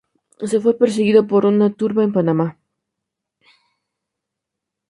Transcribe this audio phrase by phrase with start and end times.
[0.49, 2.57] Si fue perseguido por una turba en Panamá.